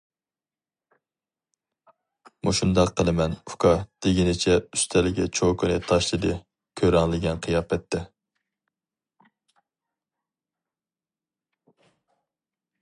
[2.47, 3.73] -مۇشۇنداق قىلىمەن ئۇكا
[4.05, 6.33] دېگىنىچە ئۈستەلگە چوكىنى تاشلىدى
[6.81, 8.03] كۆرەڭلىگەن قىياپەتتە.